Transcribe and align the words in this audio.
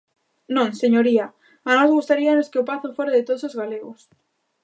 Non, 0.55 0.69
señoría, 0.81 1.25
a 1.69 1.71
nós 1.77 1.93
gustaríanos 1.97 2.49
que 2.51 2.61
o 2.61 2.67
pazo 2.69 2.89
fora 2.97 3.15
de 3.15 3.25
todos 3.27 3.43
os 3.49 3.57
galegos. 3.61 3.99